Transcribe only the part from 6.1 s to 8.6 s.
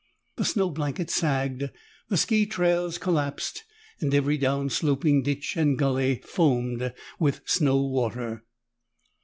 foamed with snow water.